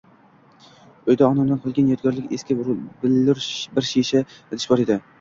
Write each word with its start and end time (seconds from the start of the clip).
Uyda 1.09 1.27
onamdan 1.27 1.61
qolgan 1.67 1.93
yodgorlik 1.95 2.35
eski 2.39 2.59
billur 2.65 3.47
bir 3.79 3.93
shisha 3.95 4.27
idish 4.37 4.73
bor 4.77 4.89
edi 4.89 5.05